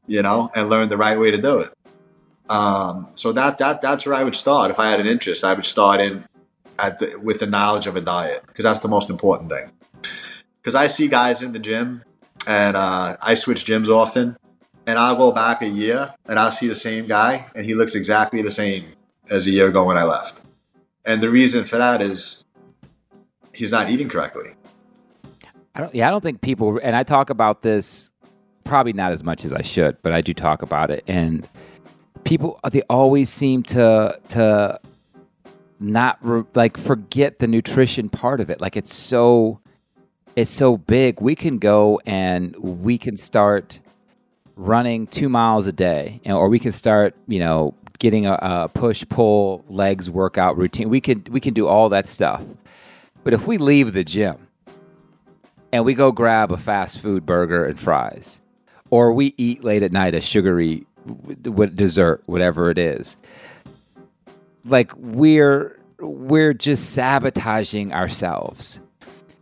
[0.06, 1.74] you know, and learn the right way to do it.
[2.50, 4.70] Um, so that that that's where I would start.
[4.70, 6.26] If I had an interest, I would start in
[6.78, 9.72] the, with the knowledge of a diet because that's the most important thing
[10.66, 12.04] because I see guys in the gym
[12.48, 14.36] and uh, I switch gyms often,
[14.88, 17.96] and I'll go back a year and I'll see the same guy, and he looks
[17.96, 18.86] exactly the same
[19.32, 20.42] as a year ago when I left.
[21.06, 22.46] And the reason for that is
[23.54, 24.56] he's not eating correctly.
[25.76, 28.12] I don't, yeah, I don't think people, and I talk about this
[28.64, 31.04] probably not as much as I should, but I do talk about it.
[31.08, 31.48] And
[32.24, 34.80] people, they always seem to to
[35.80, 38.62] not re, like forget the nutrition part of it.
[38.62, 39.60] Like it's so
[40.36, 41.22] it's so big.
[41.22, 43.80] We can go and we can start
[44.56, 49.06] running two miles a day, or we can start, you know, getting a, a push
[49.10, 50.90] pull legs workout routine.
[50.90, 52.44] We can we can do all that stuff.
[53.24, 54.48] But if we leave the gym
[55.72, 58.42] and we go grab a fast food burger and fries,
[58.90, 60.86] or we eat late at night a sugary
[61.76, 63.18] dessert, whatever it is,
[64.66, 68.80] like we're we're just sabotaging ourselves.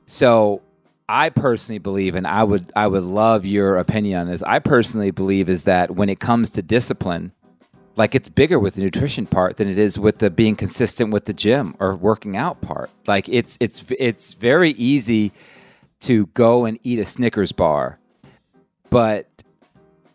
[0.05, 0.61] So
[1.09, 4.41] I personally believe, and I would I would love your opinion on this.
[4.43, 7.31] I personally believe is that when it comes to discipline,
[7.95, 11.25] like it's bigger with the nutrition part than it is with the being consistent with
[11.25, 12.89] the gym or working out part.
[13.05, 15.31] Like it's it's it's very easy
[16.01, 17.99] to go and eat a Snickers bar,
[18.89, 19.27] but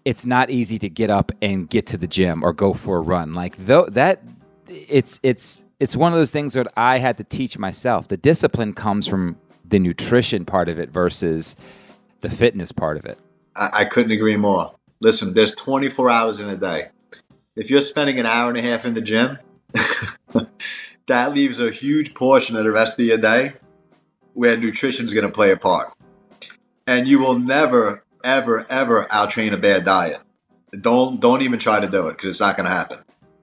[0.05, 3.01] it's not easy to get up and get to the gym or go for a
[3.01, 3.35] run.
[3.35, 4.23] Like though that
[4.69, 8.09] it's it's it's one of those things that I had to teach myself.
[8.09, 9.37] The discipline comes from
[9.69, 11.57] the nutrition part of it versus
[12.21, 13.19] the fitness part of it.
[13.57, 14.75] I, I couldn't agree more.
[15.01, 16.89] Listen, there's 24 hours in a day.
[17.57, 19.39] If you're spending an hour and a half in the gym,
[21.07, 23.53] that leaves a huge portion of the rest of your day
[24.35, 25.93] where nutrition is going to play a part.
[26.87, 30.21] And you will never, ever, ever outtrain a bad diet.
[30.81, 32.99] Don't don't even try to do it because it's not going to happen.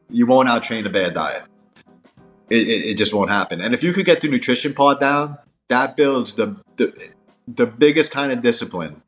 [0.09, 1.43] You won't outtrain a bad diet.
[2.49, 3.59] It, it, it, just won't happen.
[3.59, 7.13] And if you could get the nutrition part down, that builds the, the
[7.47, 9.01] the biggest kind of discipline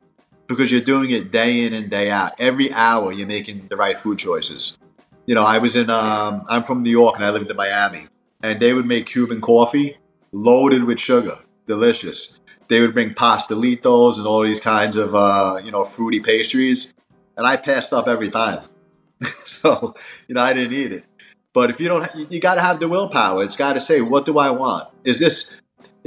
[0.46, 2.32] because you're doing it day in and day out.
[2.38, 4.78] Every hour you're making the right food choices.
[5.26, 8.06] You know, I was in um, I'm from New York and I lived in Miami,
[8.42, 9.98] and they would make Cuban coffee
[10.32, 12.38] loaded with sugar, delicious.
[12.68, 16.94] They would bring pastelitos and all these kinds of uh, you know fruity pastries,
[17.36, 18.64] and I passed up every time.
[19.44, 19.94] so
[20.26, 21.04] you know I didn't eat it.
[21.52, 23.42] But if you don't, you got to have the willpower.
[23.42, 24.88] It's got to say, what do I want?
[25.02, 25.50] Is this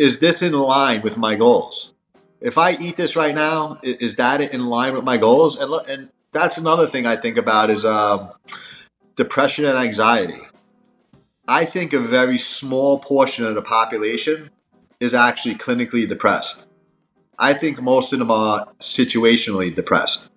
[0.01, 1.93] is this in line with my goals?
[2.39, 5.59] If I eat this right now, is that in line with my goals?
[5.59, 8.31] And and that's another thing I think about is um,
[9.15, 10.41] depression and anxiety.
[11.47, 14.49] I think a very small portion of the population
[14.99, 16.65] is actually clinically depressed.
[17.37, 20.31] I think most of them are situationally depressed.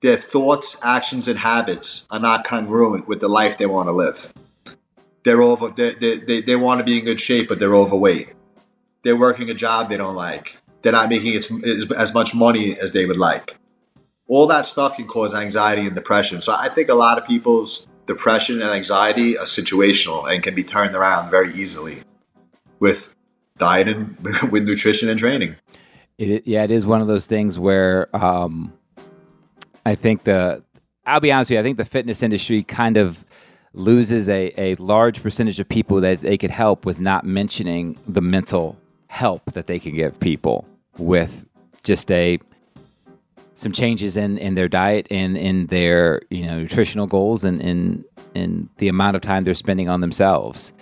[0.00, 4.32] Their thoughts, actions, and habits are not congruent with the life they want to live.
[5.22, 5.68] They're over.
[5.68, 8.30] They, they, they, they want to be in good shape, but they're overweight
[9.02, 10.58] they're working a job they don't like.
[10.82, 13.56] They're not making as much money as they would like.
[14.28, 16.40] All that stuff can cause anxiety and depression.
[16.40, 20.64] So I think a lot of people's depression and anxiety are situational and can be
[20.64, 22.02] turned around very easily
[22.80, 23.14] with
[23.56, 24.16] diet and
[24.50, 25.56] with nutrition and training.
[26.18, 28.72] It, yeah, it is one of those things where um,
[29.86, 30.62] I think the
[31.04, 33.24] I'll be honest with you, I think the fitness industry kind of
[33.74, 38.20] loses a, a large percentage of people that they could help with not mentioning the
[38.20, 38.76] mental
[39.12, 41.44] help that they can give people with
[41.82, 42.38] just a
[43.52, 48.02] some changes in, in their diet and in their you know nutritional goals and in
[48.34, 50.72] in the amount of time they're spending on themselves.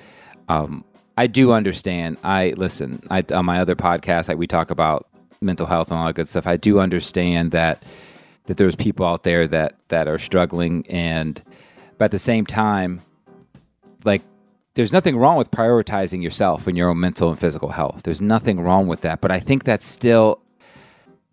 [0.49, 0.85] Um,
[1.19, 2.19] I do understand.
[2.23, 3.03] I listen.
[3.11, 5.09] I on my other podcast, like we talk about
[5.41, 6.47] mental health and all that good stuff.
[6.47, 7.83] I do understand that
[8.47, 11.43] that there's people out there that that are struggling and
[11.99, 13.01] but at the same time
[14.75, 18.03] there's nothing wrong with prioritizing yourself and your own mental and physical health.
[18.05, 20.41] There's nothing wrong with that, but I think that's still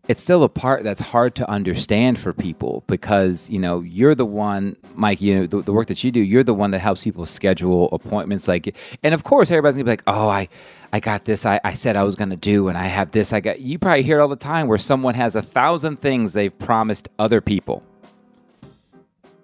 [0.07, 4.25] it's still a part that's hard to understand for people because you know you're the
[4.25, 7.03] one mike you know the, the, work that you do you're the one that helps
[7.03, 10.47] people schedule appointments like and of course everybody's gonna be like oh i
[10.93, 13.39] i got this i, I said i was gonna do and i have this i
[13.39, 16.57] got you probably hear it all the time where someone has a thousand things they've
[16.57, 17.83] promised other people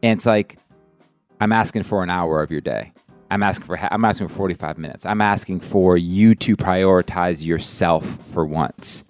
[0.01, 0.58] and it's like
[1.41, 2.93] i'm asking for an hour of your day
[3.34, 8.06] i'm asking for i'm asking for 45 minutes i'm asking for you to prioritize yourself
[8.32, 9.04] for once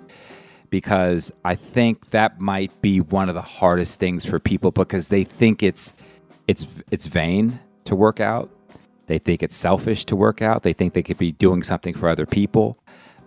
[0.74, 5.24] because I think that might be one of the hardest things for people because they
[5.24, 5.94] think it's
[6.48, 8.50] it's it's vain to work out.
[9.06, 10.64] They think it's selfish to work out.
[10.64, 12.80] They think they could be doing something for other people.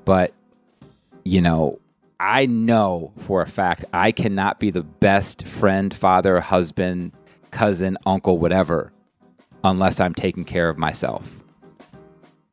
[0.05, 0.35] But
[1.23, 1.79] you know,
[2.19, 7.13] I know for a fact I cannot be the best friend, father, husband,
[7.53, 8.93] cousin, uncle, whatever
[9.71, 11.31] unless I'm taking care of myself.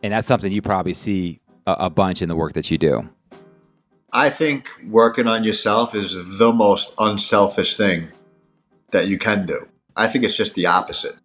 [0.02, 3.10] And that's something you probably see a, a bunch in the work that you do.
[4.12, 8.10] I think working on yourself is the most unselfish thing
[8.91, 9.67] that you can do.
[9.95, 11.15] I think it's just the opposite.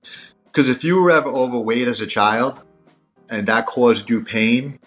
[0.44, 2.62] Because if you were ever overweight as a child
[3.30, 4.78] and that caused you pain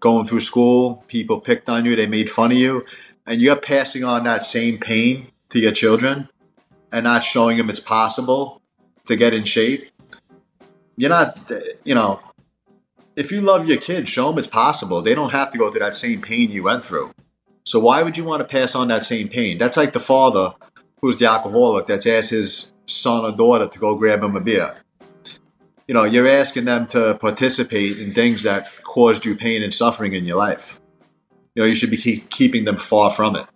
[0.00, 2.84] going through school, people picked on you, they made fun of you,
[3.26, 6.28] and you're passing on that same pain to your children
[6.92, 8.60] and not showing them it's possible
[9.04, 9.90] to get in shape,
[11.02, 11.50] you're not,
[11.84, 12.20] you know,
[13.16, 15.02] if you love your kids, show them it's possible.
[15.02, 17.12] They don't have to go through that same pain you went through.
[17.64, 19.58] So why would you want to pass on that same pain?
[19.58, 20.52] That's like the father
[21.00, 24.76] who's the alcoholic that's asked his son or daughter to go grab him a beer.
[25.88, 30.12] You know, you're asking them to participate in things that caused you pain and suffering
[30.12, 30.80] in your life.
[31.56, 33.46] You know, you should be keep, keeping them far from it.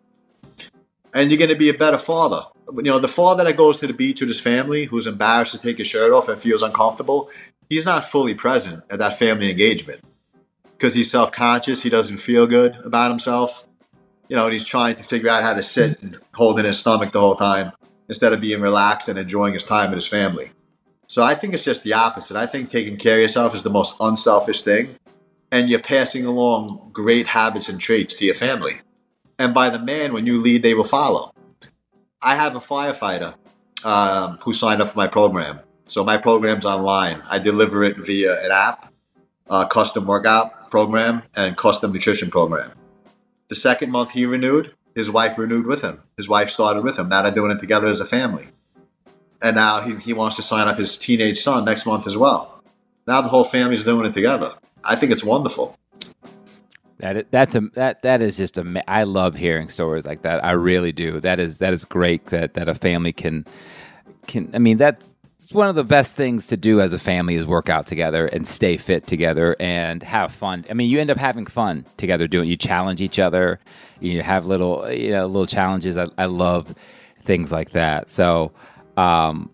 [1.15, 2.43] And you're going to be a better father.
[2.75, 5.59] You know, the father that goes to the beach with his family, who's embarrassed to
[5.59, 7.31] take his shirt off and feels uncomfortable,
[7.69, 10.01] he's not fully present at that family engagement
[10.73, 13.67] because he's self conscious, he doesn't feel good about himself
[14.29, 16.79] you know, and he's trying to figure out how to sit and hold in his
[16.79, 17.73] stomach the whole time
[18.09, 20.51] instead of being relaxed and enjoying his time with his family.
[21.09, 22.37] So I think it's just the opposite.
[22.37, 24.97] I think taking care of yourself is the most unselfish thing,
[25.53, 28.81] and you're passing along great habits and traits to your family.
[29.39, 31.33] And by the man, when you lead, they will follow.
[32.23, 33.35] I have a firefighter
[33.85, 35.61] um, who signed up for my program.
[35.85, 37.23] So my program's online.
[37.29, 38.93] I deliver it via an app,
[39.49, 42.73] a custom workout program, and custom nutrition program.
[43.49, 46.03] The second month he renewed, his wife renewed with him.
[46.17, 47.09] His wife started with him.
[47.09, 48.49] Now they're doing it together as a family.
[49.43, 52.63] And now he, he wants to sign up his teenage son next month as well.
[53.07, 54.55] Now the whole family's doing it together.
[54.85, 55.79] I think it's wonderful.
[56.99, 58.85] That that's a that that is just a.
[58.91, 60.45] I love hearing stories like that.
[60.45, 61.21] I really do.
[61.21, 63.45] That is that is great that that a family can
[64.27, 64.51] can.
[64.55, 67.47] I mean that's it's one of the best things to do as a family is
[67.47, 70.65] work out together and stay fit together and have fun.
[70.71, 72.49] I mean, you end up having fun together doing.
[72.49, 73.61] You challenge each other.
[74.01, 75.99] You have little, you know, little challenges.
[75.99, 76.75] I, I love
[77.23, 78.09] things like that.
[78.11, 78.53] So,
[78.97, 79.51] um,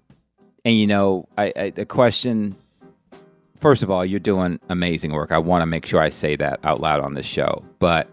[0.65, 2.57] and you know, I, I the question.
[3.63, 5.31] First of all, you're doing amazing work.
[5.31, 7.65] I want to make sure I say that out loud on this show.
[7.79, 8.13] But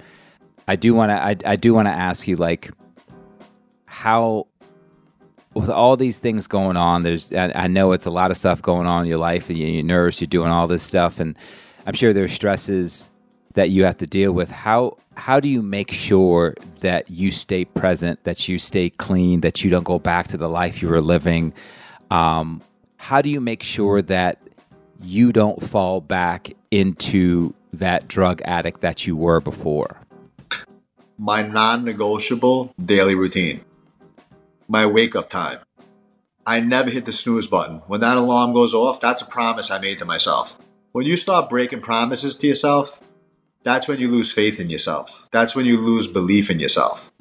[0.67, 1.15] I do want to.
[1.15, 2.69] I, I do want to ask you, like,
[3.85, 4.45] how
[5.55, 8.61] with all these things going on, there's I, I, know it's a lot of stuff
[8.61, 9.49] going on in your life.
[9.49, 11.35] You, you're nervous, you're doing all this stuff, and
[11.87, 13.09] I'm sure there's stresses
[13.55, 14.51] that you have to deal with.
[14.51, 19.63] How how do you make sure that you stay present, that you stay clean, that
[19.63, 21.55] you don't go back to the life you were living?
[22.11, 22.61] Um,
[22.97, 24.39] how do you make sure that
[25.01, 30.01] you don't fall back into that drug addict that you were before?
[31.17, 33.61] My non-negotiable daily routine
[34.69, 35.57] my wake up time.
[36.45, 37.77] I never hit the snooze button.
[37.87, 40.57] When that alarm goes off, that's a promise I made to myself.
[40.91, 43.01] When you start breaking promises to yourself,
[43.63, 45.27] that's when you lose faith in yourself.
[45.31, 47.11] That's when you lose belief in yourself.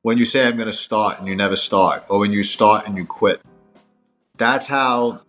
[0.00, 2.86] When you say, I'm going to start and you never start, or when you start
[2.86, 3.40] and you quit,
[4.36, 5.20] that's how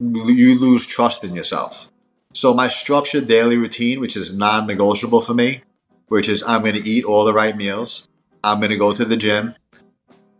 [0.00, 1.90] you lose trust in yourself.
[2.32, 5.62] So, my structured daily routine, which is non negotiable for me,
[6.08, 8.08] which is I'm going to eat all the right meals,
[8.42, 9.54] I'm going to go to the gym,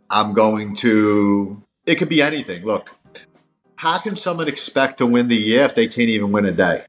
[0.09, 2.65] I'm going to, it could be anything.
[2.65, 2.91] Look,
[3.75, 6.85] how can someone expect to win the year if they can't even win a day?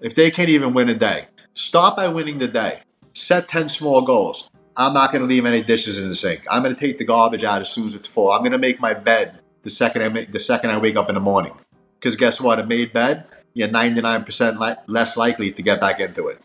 [0.00, 2.80] If they can't even win a day, start by winning the day.
[3.12, 4.50] Set 10 small goals.
[4.76, 6.44] I'm not going to leave any dishes in the sink.
[6.50, 8.30] I'm going to take the garbage out as soon as it's full.
[8.30, 11.14] I'm going to make my bed the second I the second I wake up in
[11.14, 11.52] the morning.
[11.98, 12.58] Because guess what?
[12.58, 16.40] A made bed, you're 99% li- less likely to get back into it.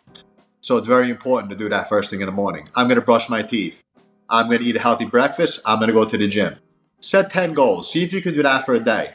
[0.59, 2.67] So it's very important to do that first thing in the morning.
[2.75, 3.83] I'm going to brush my teeth.
[4.29, 5.61] I'm going to eat a healthy breakfast.
[5.65, 6.55] I'm going to go to the gym.
[6.99, 7.91] Set 10 goals.
[7.91, 9.13] See if you can do that for a day.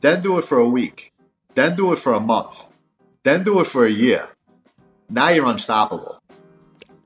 [0.00, 1.12] Then do it for a week.
[1.54, 2.64] Then do it for a month.
[3.22, 4.22] Then do it for a year.
[5.08, 6.18] Now you're unstoppable.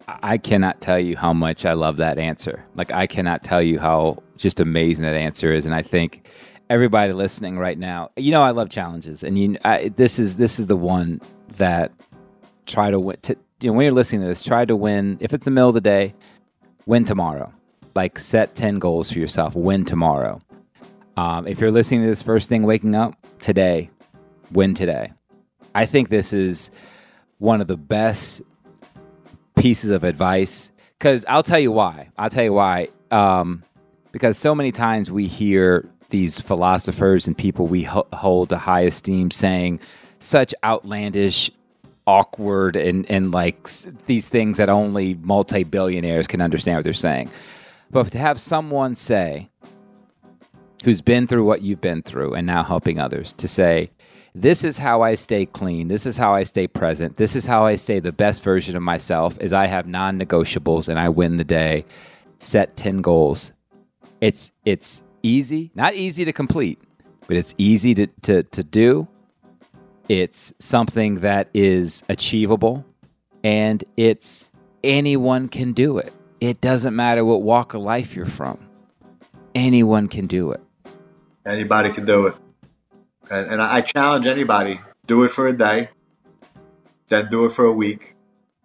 [0.06, 2.64] I cannot tell you how much I love that answer.
[2.74, 5.66] Like, I cannot tell you how just amazing that answer is.
[5.66, 6.28] And I think
[6.68, 10.58] everybody listening right now, you know, I love challenges, and you, I, this is this
[10.58, 11.20] is the one
[11.56, 11.92] that
[12.66, 13.16] try to win.
[13.22, 15.18] To, you know, when you're listening to this, try to win.
[15.20, 16.14] If it's the middle of the day,
[16.86, 17.52] win tomorrow.
[17.94, 19.54] Like set ten goals for yourself.
[19.54, 20.40] Win tomorrow.
[21.16, 23.90] Um, if you're listening to this first thing waking up today,
[24.52, 25.12] win today.
[25.74, 26.70] I think this is
[27.38, 28.42] one of the best
[29.56, 32.08] pieces of advice because I'll tell you why.
[32.16, 32.88] I'll tell you why.
[33.10, 33.64] Um,
[34.12, 38.80] because so many times we hear these philosophers and people we ho- hold to high
[38.80, 39.80] esteem saying
[40.18, 41.50] such outlandish
[42.06, 43.68] awkward and, and like
[44.06, 47.30] these things that only multi-billionaires can understand what they're saying
[47.90, 49.48] but to have someone say
[50.84, 53.90] who's been through what you've been through and now helping others to say
[54.34, 55.88] this is how I stay clean.
[55.88, 57.16] This is how I stay present.
[57.16, 61.00] This is how I stay the best version of myself is I have non-negotiables and
[61.00, 61.84] I win the day.
[62.38, 63.50] Set 10 goals.
[64.20, 66.78] It's it's easy, not easy to complete,
[67.26, 69.08] but it's easy to to, to do.
[70.08, 72.84] It's something that is achievable
[73.44, 74.50] and it's
[74.82, 76.12] anyone can do it.
[76.40, 78.58] It doesn't matter what walk of life you're from.
[79.54, 80.60] Anyone can do it.
[81.46, 82.34] Anybody can do it.
[83.30, 85.90] And, and I challenge anybody do it for a day,
[87.08, 88.14] then do it for a week,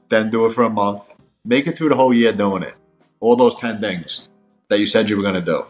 [0.10, 1.16] then do it for a month.
[1.43, 2.76] Make it through the whole year doing it.
[3.20, 4.30] All those 10 things
[4.70, 5.66] that you said you were going to do.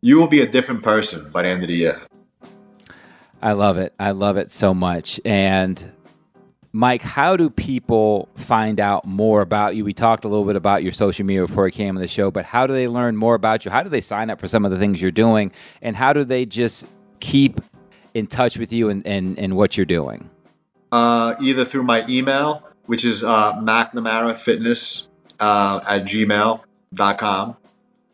[0.00, 2.00] You will be a different person by the end of the year.
[3.42, 3.92] I love it.
[3.98, 5.20] I love it so much.
[5.24, 5.92] And
[6.72, 9.84] Mike, how do people find out more about you?
[9.84, 12.30] We talked a little bit about your social media before I came on the show,
[12.30, 13.70] but how do they learn more about you?
[13.70, 15.52] How do they sign up for some of the things you're doing?
[15.82, 16.86] And how do they just
[17.20, 17.60] keep
[18.14, 20.28] in touch with you and, and, and what you're doing?
[20.92, 25.06] Uh, either through my email, which is uh, McNamara
[25.40, 27.56] uh, at gmail.com,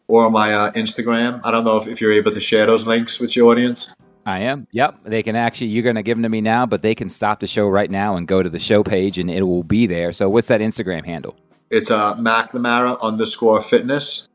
[0.08, 1.40] or my uh, Instagram.
[1.44, 3.94] I don't know if, if you're able to share those links with your audience.
[4.26, 4.66] I am.
[4.72, 5.00] Yep.
[5.04, 7.40] They can actually, you're going to give them to me now, but they can stop
[7.40, 10.12] the show right now and go to the show page and it will be there.
[10.12, 11.36] So, what's that Instagram handle?
[11.70, 14.28] It's uh, McNamara underscore fitness.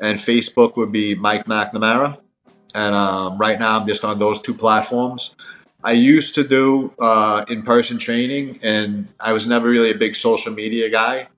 [0.00, 2.18] And Facebook would be Mike McNamara.
[2.74, 5.36] And um, right now, I'm just on those two platforms.
[5.84, 10.16] I used to do uh, in person training, and I was never really a big
[10.16, 11.28] social media guy.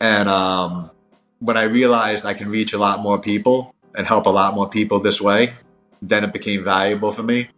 [0.00, 0.90] And um,
[1.38, 4.68] when I realized I can reach a lot more people and help a lot more
[4.68, 5.54] people this way,
[6.02, 7.48] then it became valuable for me.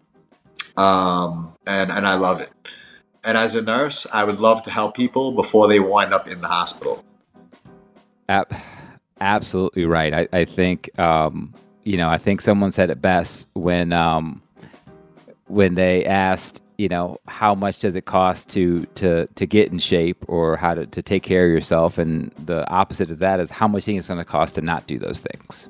[0.76, 2.50] Um, and, and I love it.
[3.24, 6.40] And as a nurse, I would love to help people before they wind up in
[6.40, 7.04] the hospital.
[9.20, 10.14] absolutely right.
[10.14, 11.52] I, I think, um,
[11.84, 14.40] you know, I think someone said it best when, um,
[15.46, 19.78] when they asked, you know, how much does it cost to to to get in
[19.78, 21.98] shape or how to, to take care of yourself?
[21.98, 24.98] And the opposite of that is how much it's going to cost to not do
[24.98, 25.68] those things.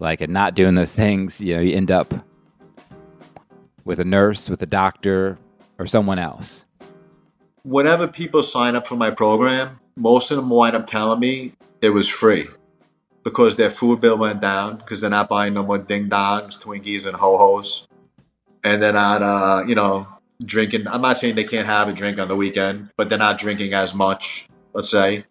[0.00, 2.12] Like, and not doing those things, you know, you end up
[3.84, 5.38] with a nurse, with a doctor,
[5.78, 6.64] or someone else.
[7.62, 11.90] Whenever people sign up for my program, most of them wind up telling me it
[11.90, 12.48] was free
[13.22, 17.06] because their food bill went down because they're not buying no more ding dongs, Twinkies,
[17.06, 17.86] and ho hos
[18.64, 20.06] and they're not, uh, you know,
[20.44, 20.88] drinking.
[20.88, 23.74] I'm not saying they can't have a drink on the weekend, but they're not drinking
[23.74, 24.48] as much.
[24.72, 25.24] Let's say,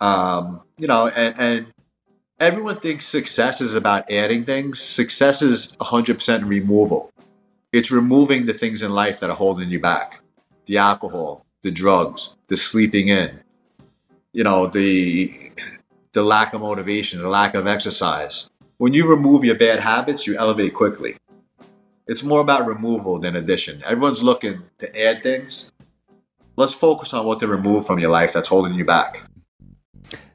[0.00, 1.66] um, you know, and, and
[2.40, 4.80] everyone thinks success is about adding things.
[4.80, 7.10] Success is 100% removal.
[7.72, 10.20] It's removing the things in life that are holding you back.
[10.66, 13.40] The alcohol, the drugs, the sleeping in,
[14.32, 15.30] you know, the
[16.12, 18.50] the lack of motivation, the lack of exercise.
[18.76, 21.16] When you remove your bad habits, you elevate quickly.
[22.06, 23.82] It's more about removal than addition.
[23.84, 25.72] Everyone's looking to add things.
[26.56, 29.24] Let's focus on what to remove from your life that's holding you back.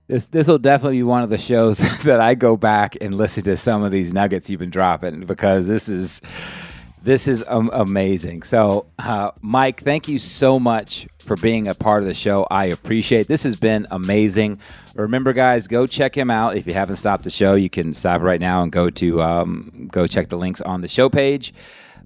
[0.07, 3.43] This this will definitely be one of the shows that I go back and listen
[3.43, 6.21] to some of these nuggets you've been dropping because this is
[7.07, 8.43] this is amazing.
[8.43, 12.45] So, uh, Mike, thank you so much for being a part of the show.
[12.51, 14.59] I appreciate this has been amazing.
[14.93, 16.57] Remember, guys, go check him out.
[16.57, 19.87] If you haven't stopped the show, you can stop right now and go to um,
[19.89, 21.53] go check the links on the show page.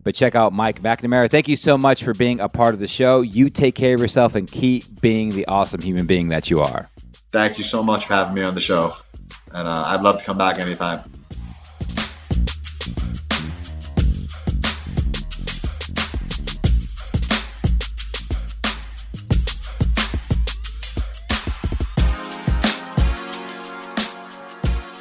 [0.03, 1.31] But check out Mike McNamara.
[1.31, 3.21] Thank you so much for being a part of the show.
[3.21, 6.89] You take care of yourself and keep being the awesome human being that you are.
[7.31, 8.93] Thank you so much for having me on the show.
[9.51, 11.01] And uh, I'd love to come back anytime.